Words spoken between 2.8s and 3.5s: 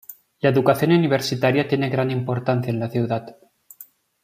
ciudad.